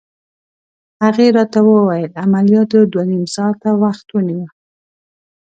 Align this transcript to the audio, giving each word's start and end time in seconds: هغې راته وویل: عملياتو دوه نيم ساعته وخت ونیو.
هغې 1.03 1.27
راته 1.37 1.59
وویل: 1.69 2.11
عملياتو 2.23 2.79
دوه 2.91 3.03
نيم 3.11 3.25
ساعته 3.35 3.69
وخت 3.83 4.07
ونیو. 4.11 4.43